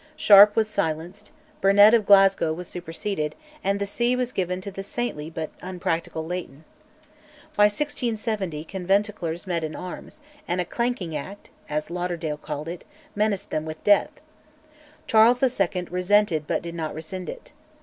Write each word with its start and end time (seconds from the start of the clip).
Sharp 0.17 0.55
was 0.55 0.67
silenced; 0.67 1.29
Burnet 1.61 1.93
of 1.93 2.07
Glasgow 2.07 2.53
was 2.53 2.67
superseded, 2.67 3.35
and 3.63 3.79
the 3.79 3.85
see 3.85 4.15
was 4.15 4.31
given 4.31 4.59
to 4.61 4.71
the 4.71 4.81
saintly 4.81 5.29
but 5.29 5.51
unpractical 5.61 6.25
Leighton. 6.25 6.63
By 7.55 7.65
1670 7.65 8.63
conventiclers 8.65 9.45
met 9.45 9.63
in 9.63 9.75
arms, 9.75 10.21
and 10.47 10.59
"a 10.59 10.65
clanking 10.65 11.15
Act," 11.15 11.51
as 11.69 11.91
Lauderdale 11.91 12.37
called 12.37 12.67
it, 12.67 12.83
menaced 13.15 13.51
them 13.51 13.63
with 13.63 13.83
death: 13.83 14.21
Charles 15.05 15.37
II. 15.43 15.83
resented 15.91 16.47
but 16.47 16.63
did 16.63 16.73
not 16.73 16.95
rescind 16.95 17.29
it. 17.29 17.51